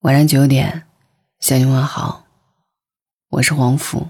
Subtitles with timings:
[0.00, 0.84] 晚上九点，
[1.40, 2.24] 向你问好，
[3.28, 4.08] 我是黄甫。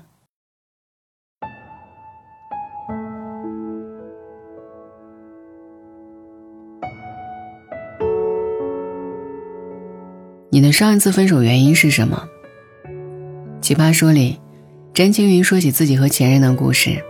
[10.50, 12.29] 你的上一次分手原因是什么？
[13.61, 14.38] 奇葩说里，
[14.95, 17.04] 詹青云说起自己和前任的故事。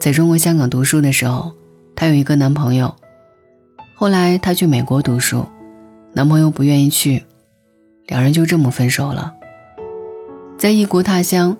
[0.00, 1.52] 在中国香港读书的时候，
[1.94, 2.92] 她有一个男朋友，
[3.94, 5.46] 后来她去美国读书，
[6.12, 7.22] 男朋友不愿意去。
[8.06, 9.34] 两人就这么分手了。
[10.58, 11.56] 在异国他乡，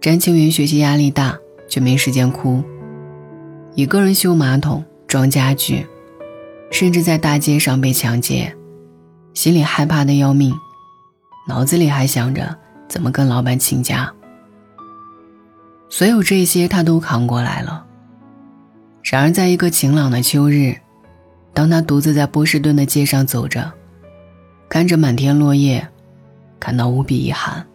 [0.00, 1.36] 詹青云学习压力大，
[1.68, 2.62] 却没时间哭，
[3.74, 5.86] 一个人修马桶、装家具，
[6.70, 8.54] 甚至在大街上被抢劫，
[9.34, 10.54] 心里害怕的要命，
[11.48, 12.56] 脑子里还想着
[12.88, 14.12] 怎么跟老板请假。
[15.88, 17.84] 所有这些他都扛过来了。
[19.02, 20.76] 然而，在一个晴朗的秋日，
[21.54, 23.72] 当他独自在波士顿的街上走着。
[24.68, 25.88] 看着满天落叶，
[26.58, 27.66] 感到无比遗憾。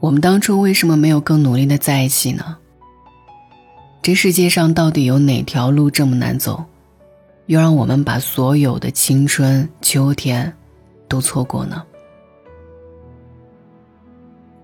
[0.00, 2.56] 我们当初为什么没有更努力的在一起呢？
[4.02, 6.64] 这世界上到底有哪条路这么难走，
[7.46, 10.52] 又让我们把所有的青春、秋天
[11.06, 11.82] 都错过呢？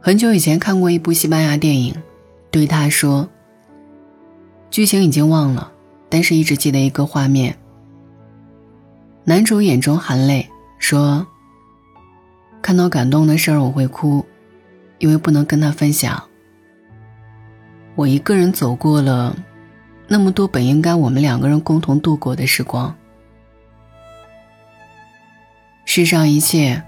[0.01, 1.95] 很久以前看过一部西班牙电影，
[2.51, 3.29] 对他说。
[4.71, 5.71] 剧情已经忘了，
[6.09, 7.57] 但是一直记得一个画面。
[9.29, 11.27] 男主眼中含泪说
[12.63, 14.25] ：“看到感动的事儿我会哭，
[14.97, 16.25] 因为不能跟他分享。
[17.95, 19.37] 我一个人走过了
[20.07, 22.97] 那么多本应该我们两个人共同度过的时光。
[25.85, 26.83] 世上一切，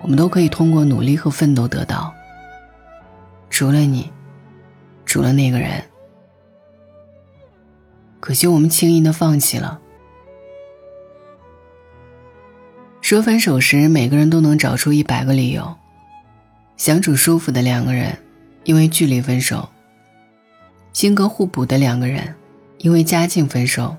[0.00, 2.10] 我们都可以通过努力和奋斗得到。
[3.50, 4.10] 除了你，
[5.04, 5.84] 除了那个人，
[8.18, 9.78] 可惜我们轻易的放弃了。”
[13.10, 15.76] 说分手时，每个人都能找出一百个理由。
[16.76, 18.16] 相处舒服的两个人，
[18.62, 19.68] 因为距离分手；
[20.92, 22.32] 性格互补的两个人，
[22.78, 23.96] 因为家境分手；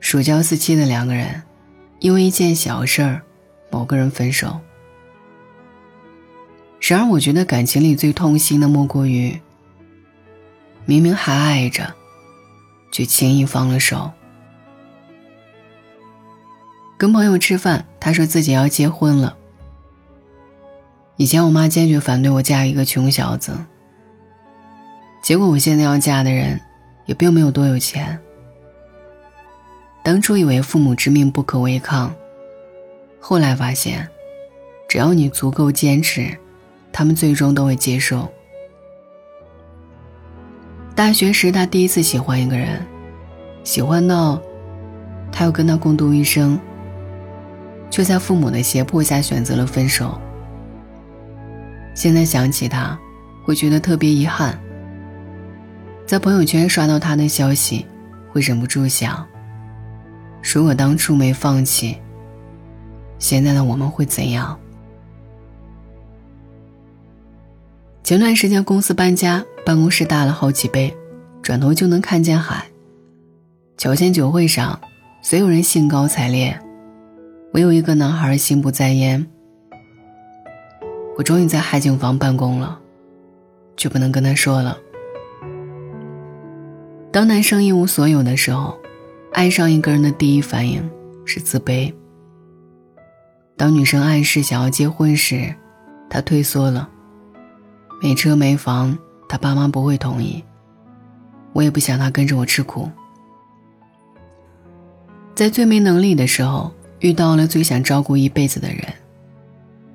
[0.00, 1.40] 属交似期的两个人，
[2.00, 3.22] 因为一件小事儿，
[3.70, 4.58] 某个人分手。
[6.80, 9.40] 然而，我觉得感情里最痛心的，莫过于
[10.86, 11.94] 明明还爱着，
[12.90, 14.10] 却轻易放了手。
[16.98, 19.36] 跟朋友吃饭，他说自己要结婚了。
[21.16, 23.52] 以前我妈坚决反对我嫁一个穷小子，
[25.22, 26.58] 结果我现在要嫁的人，
[27.04, 28.18] 也并没有多有钱。
[30.02, 32.14] 当初以为父母之命不可违抗，
[33.20, 34.08] 后来发现，
[34.88, 36.34] 只要你足够坚持，
[36.92, 38.30] 他们最终都会接受。
[40.94, 42.80] 大学时，他第一次喜欢一个人，
[43.64, 44.40] 喜欢到，
[45.30, 46.58] 他要跟他共度一生。
[47.90, 50.20] 却在父母的胁迫下选择了分手。
[51.94, 52.98] 现在想起他，
[53.44, 54.58] 会觉得特别遗憾。
[56.06, 57.86] 在朋友圈刷到他的消息，
[58.30, 59.26] 会忍不住想：
[60.42, 61.96] 如果当初没放弃，
[63.18, 64.58] 现在的我们会怎样？
[68.04, 70.94] 前段时间公司搬家，办公室大了好几倍，
[71.42, 72.64] 转头就能看见海。
[73.76, 74.78] 乔迁酒会上，
[75.22, 76.56] 所有人兴高采烈。
[77.56, 79.26] 我有一个男孩心不在焉，
[81.16, 82.78] 我终于在海景房办公了，
[83.78, 84.76] 却不能跟他说了。
[87.10, 88.78] 当男生一无所有的时候，
[89.32, 90.86] 爱上一个人的第一反应
[91.24, 91.90] 是自卑。
[93.56, 95.54] 当女生暗示想要结婚时，
[96.10, 96.86] 他退缩了。
[98.02, 98.98] 没车没房，
[99.30, 100.44] 他爸妈不会同意，
[101.54, 102.90] 我也不想他跟着我吃苦。
[105.34, 106.70] 在最没能力的时候。
[107.00, 108.82] 遇到了最想照顾一辈子的人，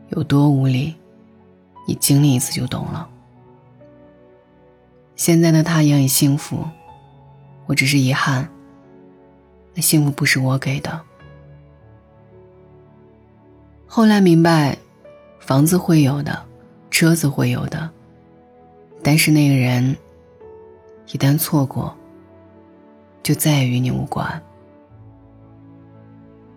[0.09, 0.95] 有多无力，
[1.87, 3.07] 你经历一次就懂了。
[5.15, 6.63] 现在的他也很幸福，
[7.65, 8.47] 我只是遗憾，
[9.73, 11.01] 那幸福不是我给的。
[13.87, 14.77] 后来明白，
[15.39, 16.45] 房子会有的，
[16.89, 17.89] 车子会有的，
[19.03, 19.95] 但是那个人，
[21.11, 21.95] 一旦错过，
[23.21, 24.41] 就再也与你无关。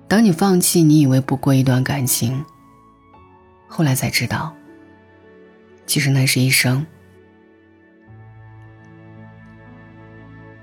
[0.06, 2.44] 当你放弃你以为不过一段感情，
[3.66, 4.54] 后来才知道，
[5.86, 6.86] 其实那是一生。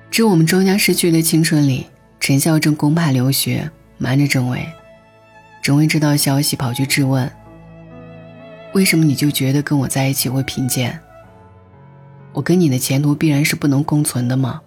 [0.09, 1.87] 致我们终将逝去的青春里，
[2.19, 4.65] 陈孝正公派留学，瞒着郑伟。
[5.61, 7.29] 郑伟知道消息，跑去质问
[8.73, 10.99] ：“为什么你就觉得跟我在一起会贫贱？
[12.33, 14.61] 我跟你的前途必然是不能共存的吗？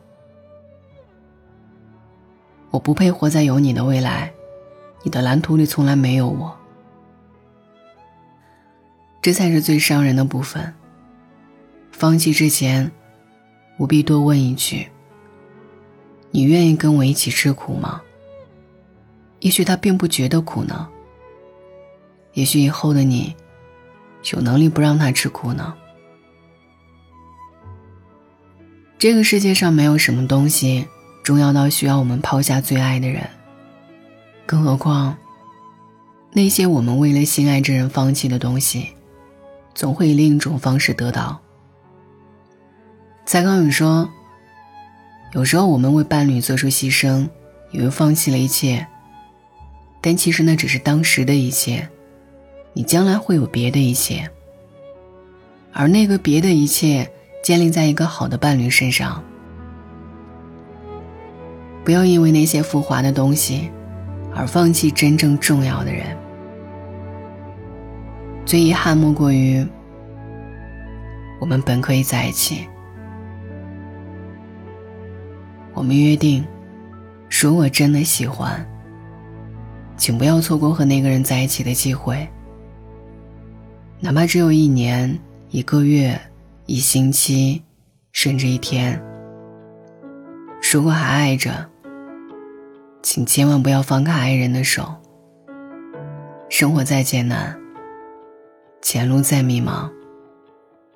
[2.70, 4.30] 我不配活在有你的未来。”
[5.04, 6.58] 你的蓝图里从来没有我。
[9.22, 10.74] 这才是最伤人的部分。
[11.92, 12.90] 放弃之前，
[13.78, 14.88] 务必多问一句：
[16.32, 18.02] 你愿意跟我一起吃苦吗？
[19.38, 20.88] 也许他并不觉得苦呢。
[22.32, 23.34] 也许以后的你，
[24.32, 25.72] 有能力不让他吃苦呢。
[28.98, 30.86] 这个世界上没有什么东西
[31.22, 33.28] 重要到需要我们抛下最爱的人，
[34.46, 35.16] 更何况
[36.32, 38.88] 那些我们为了心爱之人放弃的东西。
[39.74, 41.40] 总会以另一种方式得到。
[43.26, 44.08] 蔡康永说
[45.34, 47.28] ：“有时候我们为伴侣做出牺牲，
[47.72, 48.86] 以为放弃了一切，
[50.00, 51.88] 但其实那只是当时的一切。
[52.72, 54.30] 你将来会有别的一切，
[55.72, 57.08] 而那个别的一切
[57.42, 59.22] 建立在一个好的伴侣身上。
[61.84, 63.70] 不要因为那些浮华的东西，
[64.34, 66.16] 而放弃真正重要的人。”
[68.44, 69.66] 最遗憾莫过于，
[71.40, 72.66] 我们本可以在一起。
[75.72, 76.46] 我们约定，
[77.28, 78.64] 如果真的喜欢，
[79.96, 82.28] 请不要错过和那个人在一起的机会，
[83.98, 85.18] 哪怕只有一年、
[85.50, 86.20] 一个月、
[86.66, 87.62] 一星期，
[88.12, 89.02] 甚至一天。
[90.72, 91.68] 如果还爱着，
[93.04, 94.82] 请千万不要放开爱人的手。
[96.48, 97.54] 生活再艰难。
[98.80, 99.90] 前路再迷茫，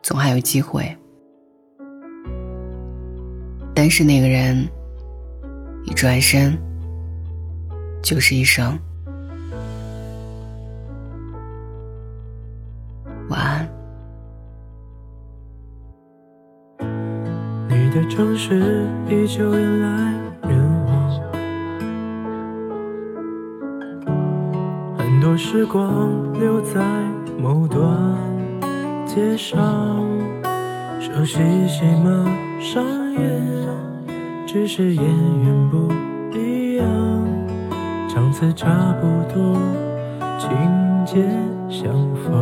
[0.02, 0.96] 总还有机会。
[3.74, 4.66] 但是那个人，
[5.84, 6.56] 一转身
[8.02, 8.78] 就是一生。
[13.28, 13.68] 晚安。
[17.68, 20.27] 你的城市依旧人来
[25.28, 26.80] 有时光留在。
[27.38, 27.86] 某段
[29.06, 29.60] 街上，
[30.98, 31.38] 熟悉
[31.68, 32.24] 戏码
[32.58, 32.82] 上
[33.12, 33.46] 演，
[34.46, 35.92] 只是演员不
[36.36, 36.86] 一样，
[38.08, 39.56] 场次差不多，
[40.38, 40.50] 情
[41.04, 41.22] 节
[41.68, 41.92] 相
[42.24, 42.32] 仿，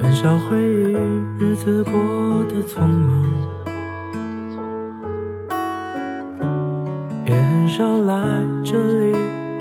[0.00, 0.92] 很少回忆
[1.40, 1.92] 日子过
[2.50, 3.24] 得匆忙，
[7.62, 8.20] 很少来
[8.64, 9.16] 这里。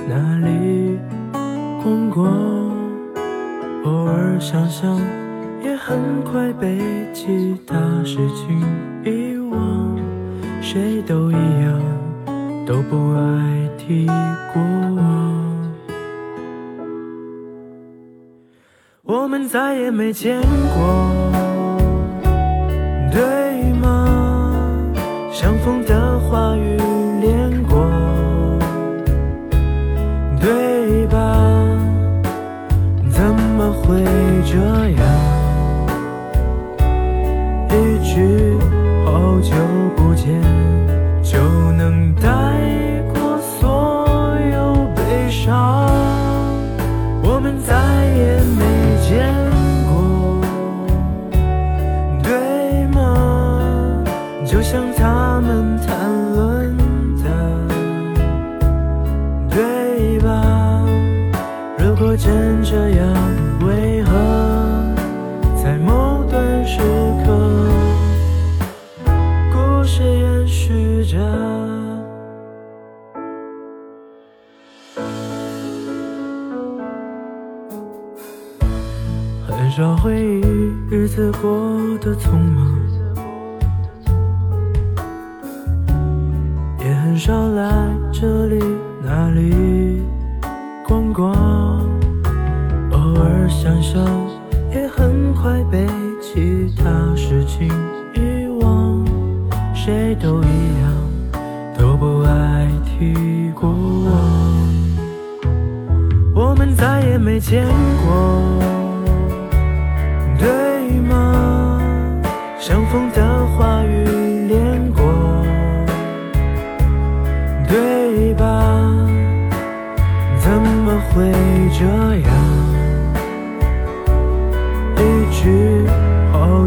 [0.09, 0.97] 那里
[1.83, 2.25] 逛逛？
[3.83, 4.99] 偶尔想想，
[5.63, 6.79] 也很快被
[7.13, 8.59] 其他事情
[9.05, 9.95] 遗忘。
[10.63, 11.79] 谁都一样，
[12.65, 14.07] 都不爱提
[14.51, 14.63] 过
[14.95, 15.61] 往。
[19.03, 21.11] 我们再也没见过，
[23.11, 24.07] 对吗？
[25.31, 26.77] 相逢的话语
[79.61, 80.41] 很少回忆
[80.89, 81.51] 日子过
[81.99, 82.75] 得匆忙，
[86.79, 87.71] 也很少来
[88.11, 88.59] 这里
[89.03, 90.01] 那里
[90.83, 91.31] 逛逛。
[92.91, 94.03] 偶尔想想，
[94.73, 95.85] 也很快被
[96.19, 97.67] 其他事情
[98.15, 99.05] 遗忘。
[99.75, 100.91] 谁都一样，
[101.77, 104.11] 都不爱提过往。
[106.33, 107.63] 我们再也没见
[108.03, 108.41] 过，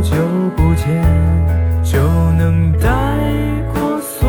[0.05, 0.15] 久
[0.55, 1.03] 不见
[1.83, 1.99] 就
[2.33, 2.89] 能带
[3.73, 4.29] 过所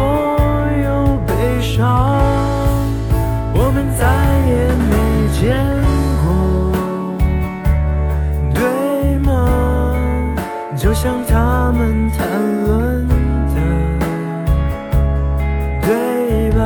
[0.84, 1.86] 有悲伤，
[3.53, 4.05] 我们再
[4.48, 4.53] 也
[4.88, 4.94] 没
[5.34, 5.44] 见
[6.24, 6.25] 过，
[8.53, 8.63] 对
[9.20, 9.27] 吗？
[10.77, 12.25] 就像他们谈
[12.63, 13.05] 论
[13.53, 13.55] 的，
[15.82, 16.63] 对吧？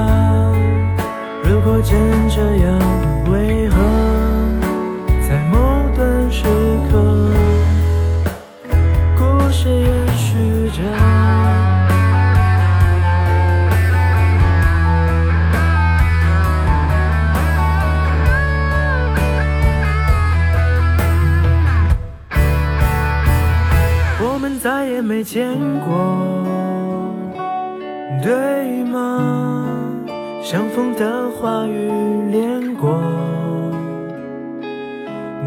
[1.44, 1.98] 如果真
[2.30, 2.80] 这样，
[3.32, 3.69] 为
[25.10, 26.46] 没见过，
[28.22, 29.58] 对吗？
[30.44, 31.90] 相逢的话语
[32.30, 32.96] 连过，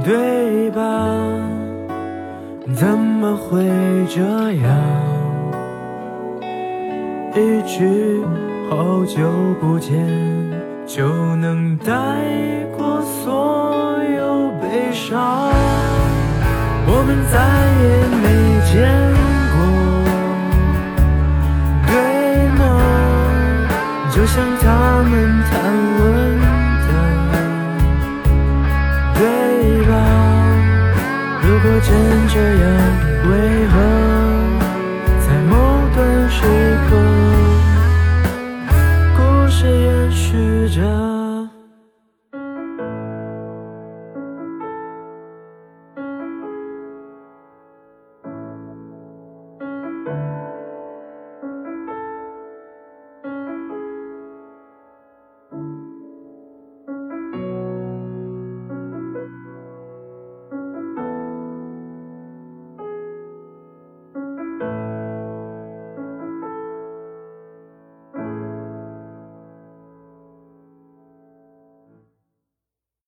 [0.04, 0.83] 对吧？
[2.75, 3.64] 怎么会
[4.09, 4.21] 这
[4.64, 4.69] 样？
[7.37, 8.21] 一句
[8.69, 9.97] 好久不见
[10.88, 11.95] 就能带
[12.76, 15.52] 过所有悲伤，
[16.85, 17.38] 我们再
[17.85, 17.87] 也
[18.19, 18.26] 没
[18.73, 19.22] 见
[24.14, 25.12] 就像他们
[25.50, 25.52] 谈
[25.99, 26.02] 论
[26.38, 26.45] 的
[29.14, 29.21] 对
[29.88, 29.92] 吧？
[31.42, 31.88] 如果真
[32.28, 32.64] 这样
[33.31, 33.33] 为
[33.69, 34.22] 何？